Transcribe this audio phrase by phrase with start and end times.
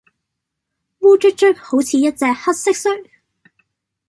[1.01, 3.05] 烏卒卒好似一隻黑蟋蟀